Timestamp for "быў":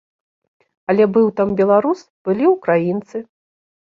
1.17-1.27